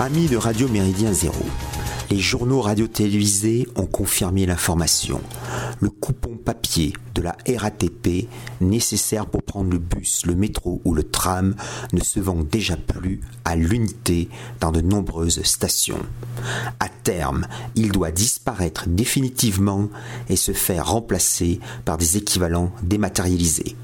[0.00, 1.44] Amis de Radio Méridien Zéro,
[2.10, 5.20] les journaux radio-télévisés ont confirmé l'information.
[5.78, 8.26] Le coupon papier de la RATP,
[8.62, 11.54] nécessaire pour prendre le bus, le métro ou le tram,
[11.92, 16.00] ne se vend déjà plus à l'unité dans de nombreuses stations.
[16.80, 19.90] À terme, il doit disparaître définitivement
[20.30, 23.76] et se faire remplacer par des équivalents dématérialisés.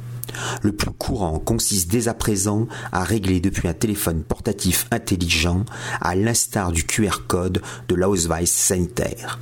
[0.63, 5.65] Le plus courant consiste dès à présent à régler depuis un téléphone portatif intelligent,
[6.01, 9.39] à l'instar du QR code de l'Ausweis sanitaire,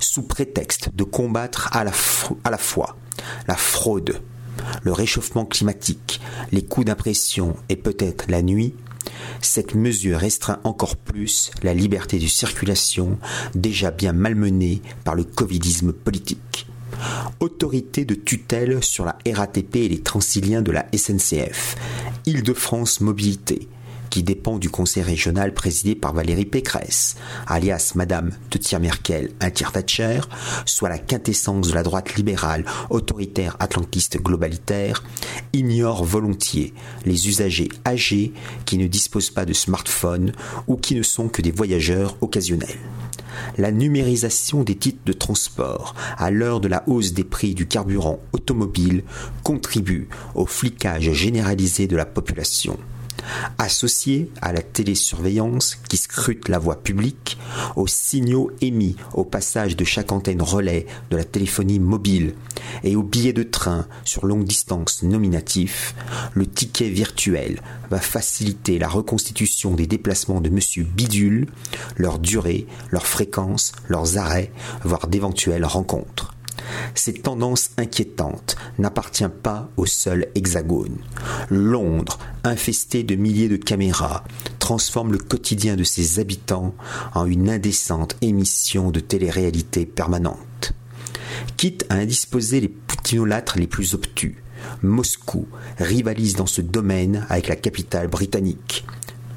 [0.00, 2.96] sous prétexte de combattre à la, fois
[3.46, 4.20] la fraude,
[4.82, 8.74] le réchauffement climatique, les coups d'impression et peut-être la nuit,
[9.40, 13.18] cette mesure restreint encore plus la liberté de circulation
[13.54, 16.66] déjà bien malmenée par le covidisme politique
[17.40, 21.76] autorité de tutelle sur la RATP et les transiliens de la SNCF,
[22.26, 23.68] Île-de-France Mobilité,
[24.12, 30.20] qui dépend du conseil régional présidé par Valérie Pécresse, alias Madame de Merkel, un Thatcher,
[30.66, 35.02] soit la quintessence de la droite libérale, autoritaire, atlantiste, globalitaire,
[35.54, 36.74] ignore volontiers
[37.06, 38.34] les usagers âgés
[38.66, 40.32] qui ne disposent pas de smartphone
[40.66, 42.80] ou qui ne sont que des voyageurs occasionnels
[43.58, 48.20] la numérisation des titres de transport à l'heure de la hausse des prix du carburant
[48.32, 49.04] automobile
[49.42, 52.78] contribue au flicage généralisé de la population.
[53.58, 57.38] Associé à la télésurveillance qui scrute la voie publique,
[57.76, 62.34] aux signaux émis au passage de chaque antenne relais de la téléphonie mobile
[62.84, 65.94] et aux billets de train sur longue distance nominatifs,
[66.34, 67.60] le ticket virtuel
[67.90, 71.46] va faciliter la reconstitution des déplacements de Monsieur Bidule,
[71.96, 74.50] leur durée, leur fréquence, leurs arrêts,
[74.84, 76.34] voire d'éventuelles rencontres.
[76.94, 80.96] Cette tendance inquiétante n'appartient pas au seul hexagone.
[81.50, 84.24] Londres, infestée de milliers de caméras,
[84.58, 86.74] transforme le quotidien de ses habitants
[87.14, 90.72] en une indécente émission de télé-réalité permanente.
[91.56, 94.42] Quitte à indisposer les poutinolâtres les plus obtus,
[94.82, 95.46] Moscou
[95.78, 98.84] rivalise dans ce domaine avec la capitale britannique.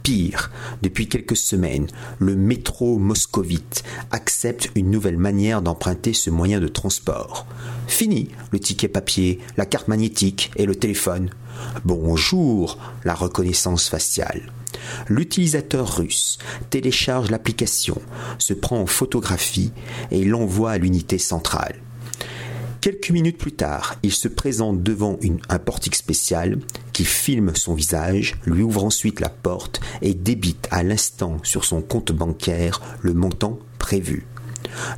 [0.05, 0.51] Pire,
[0.83, 1.87] depuis quelques semaines,
[2.19, 7.47] le métro moscovite accepte une nouvelle manière d'emprunter ce moyen de transport.
[7.87, 11.31] Fini le ticket papier, la carte magnétique et le téléphone.
[11.85, 14.51] Bonjour la reconnaissance faciale.
[15.09, 16.37] L'utilisateur russe
[16.69, 17.99] télécharge l'application,
[18.37, 19.71] se prend en photographie
[20.11, 21.81] et l'envoie à l'unité centrale.
[22.85, 25.17] Quelques minutes plus tard, il se présente devant
[25.49, 26.59] un portique spécial
[26.93, 31.81] qui filme son visage, lui ouvre ensuite la porte et débite à l'instant sur son
[31.81, 34.27] compte bancaire le montant prévu.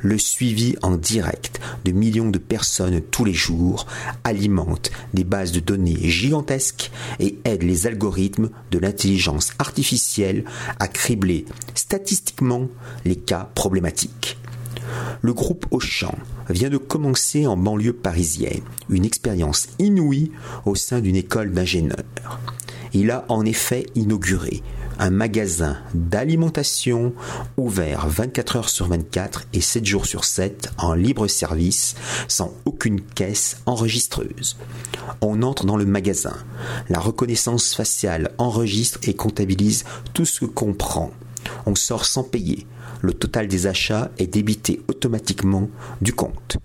[0.02, 3.86] Le suivi en direct de millions de personnes tous les jours
[4.22, 10.44] alimente des bases de données gigantesques et aide les algorithmes de l'intelligence artificielle
[10.78, 12.68] à cribler statistiquement
[13.06, 14.36] les cas problématiques.
[15.22, 16.14] Le groupe Auchan
[16.48, 20.30] vient de commencer en banlieue parisienne une expérience inouïe
[20.64, 22.04] au sein d'une école d'ingénieurs.
[22.92, 24.62] Il a en effet inauguré
[24.98, 27.12] un magasin d'alimentation
[27.56, 31.94] ouvert 24 heures sur 24 et 7 jours sur 7 en libre service
[32.26, 34.56] sans aucune caisse enregistreuse.
[35.20, 36.36] On entre dans le magasin.
[36.88, 39.84] La reconnaissance faciale enregistre et comptabilise
[40.14, 41.12] tout ce qu'on prend.
[41.66, 42.66] On sort sans payer
[43.00, 45.68] le total des achats est débité automatiquement
[46.00, 46.58] du compte.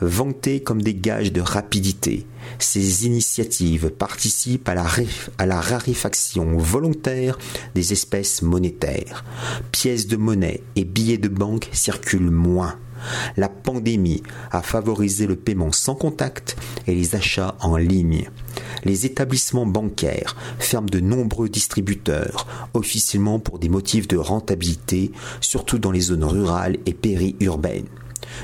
[0.00, 2.26] Vantées comme des gages de rapidité,
[2.58, 4.86] ces initiatives participent à la,
[5.38, 7.38] à la, raréfaction volontaire
[7.74, 9.24] des espèces monétaires.
[9.72, 12.76] Pièces de monnaie et billets de banque circulent moins.
[13.36, 16.56] La pandémie a favorisé le paiement sans contact
[16.86, 18.30] et les achats en ligne.
[18.84, 25.90] Les établissements bancaires ferment de nombreux distributeurs, officiellement pour des motifs de rentabilité, surtout dans
[25.90, 27.88] les zones rurales et périurbaines.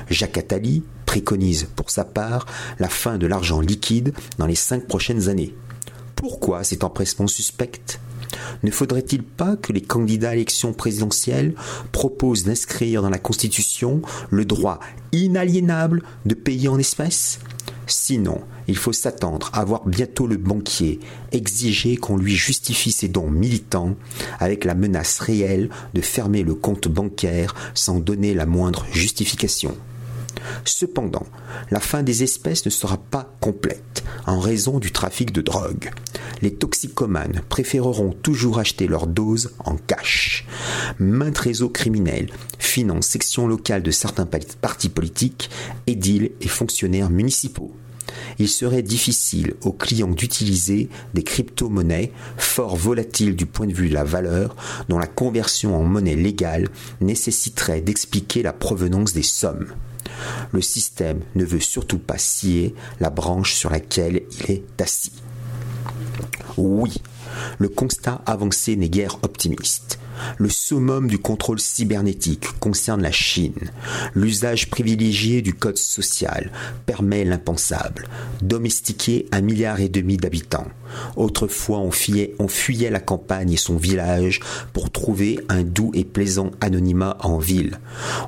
[0.09, 2.45] Jacques Attali préconise pour sa part
[2.79, 5.53] la fin de l'argent liquide dans les cinq prochaines années.
[6.15, 7.99] Pourquoi cet empressement suspect?
[8.63, 11.53] Ne faudrait-il pas que les candidats à l'élection présidentielle
[11.91, 14.79] proposent d'inscrire dans la Constitution le droit
[15.11, 17.39] inaliénable de payer en espèces?
[17.87, 20.99] Sinon, il faut s'attendre à voir bientôt le banquier
[21.31, 23.95] exiger qu'on lui justifie ses dons militants
[24.39, 29.75] avec la menace réelle de fermer le compte bancaire sans donner la moindre justification.
[30.65, 31.25] Cependant,
[31.71, 35.91] la fin des espèces ne sera pas complète en raison du trafic de drogue.
[36.41, 40.45] Les toxicomanes préféreront toujours acheter leur dose en cash.
[40.99, 42.29] Maintes réseaux criminels
[42.73, 44.27] financent sections locales de certains
[44.59, 45.51] partis politiques,
[45.85, 47.71] édiles et fonctionnaires municipaux.
[48.39, 53.93] il serait difficile aux clients d'utiliser des crypto-monnaies fort volatiles du point de vue de
[53.93, 54.55] la valeur,
[54.89, 56.67] dont la conversion en monnaie légale
[56.99, 59.67] nécessiterait d'expliquer la provenance des sommes.
[60.51, 65.13] Le système ne veut surtout pas scier la branche sur laquelle il est assis.
[66.57, 66.91] Oui,
[67.59, 69.99] le constat avancé n'est guère optimiste.
[70.37, 73.71] Le summum du contrôle cybernétique concerne la Chine.
[74.13, 76.51] L'usage privilégié du code social
[76.85, 78.07] permet l'impensable.
[78.41, 80.67] Domestiquer un milliard et demi d'habitants.
[81.15, 84.39] Autrefois, on fuyait, la campagne et son village
[84.73, 87.79] pour trouver un doux et plaisant anonymat en ville.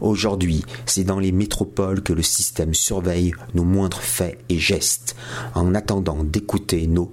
[0.01, 5.15] Aujourd'hui, c'est dans les métropoles que le système surveille nos moindres faits et gestes,
[5.53, 7.11] en attendant d'écouter nos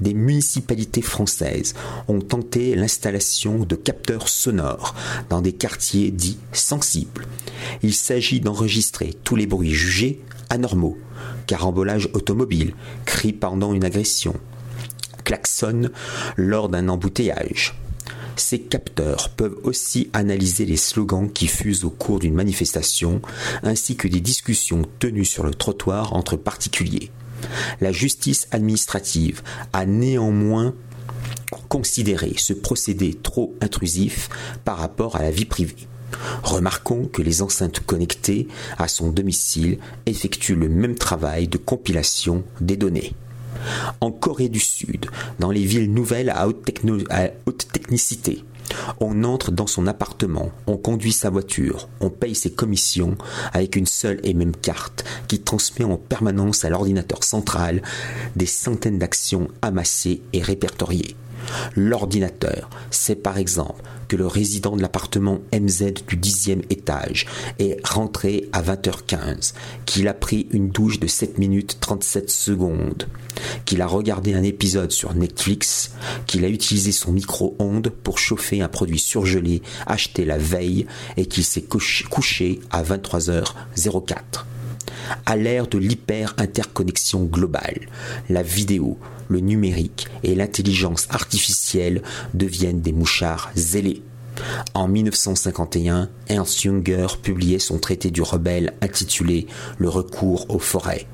[0.00, 1.74] des municipalités françaises
[2.08, 4.94] ont tenté l'installation de capteurs sonores
[5.28, 7.26] dans des quartiers dits sensibles.
[7.82, 10.96] Il s'agit d'enregistrer tous les bruits jugés anormaux,
[11.46, 12.74] carambolage automobile,
[13.04, 14.34] cris pendant une agression,
[15.24, 15.90] klaxon
[16.36, 17.74] lors d'un embouteillage.
[18.36, 23.22] Ces capteurs peuvent aussi analyser les slogans qui fusent au cours d'une manifestation,
[23.62, 27.10] ainsi que des discussions tenues sur le trottoir entre particuliers.
[27.80, 29.42] La justice administrative
[29.72, 30.74] a néanmoins
[31.68, 34.28] considéré ce procédé trop intrusif
[34.64, 35.86] par rapport à la vie privée.
[36.42, 38.48] Remarquons que les enceintes connectées
[38.78, 43.14] à son domicile effectuent le même travail de compilation des données.
[44.00, 45.06] En Corée du Sud,
[45.38, 46.62] dans les villes nouvelles à haute,
[47.72, 48.44] technicité,
[49.00, 53.16] on entre dans son appartement, on conduit sa voiture, on paye ses commissions
[53.52, 57.82] avec une seule et même carte qui transmet en permanence à l'ordinateur central
[58.34, 61.16] des centaines d'actions amassées et répertoriées.
[61.74, 67.26] L'ordinateur sait par exemple que le résident de l'appartement MZ du dixième étage
[67.58, 69.54] est rentré à 20h15,
[69.84, 73.08] qu'il a pris une douche de 7 minutes 37 secondes,
[73.64, 75.92] qu'il a regardé un épisode sur Netflix,
[76.26, 81.44] qu'il a utilisé son micro-ondes pour chauffer un produit surgelé acheté la veille et qu'il
[81.44, 84.44] s'est couché à 23h04.
[85.24, 87.80] À l'ère de l'hyper-interconnexion globale,
[88.28, 88.98] la vidéo,
[89.28, 92.02] le numérique et l'intelligence artificielle
[92.34, 94.02] deviennent des mouchards zélés.
[94.74, 99.46] En 1951, Ernst Junger publiait son traité du rebelle intitulé
[99.78, 101.06] Le recours aux forêts.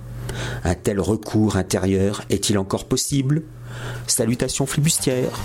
[0.65, 3.43] Un tel recours intérieur est-il encore possible?
[4.07, 5.39] Salutations flibustières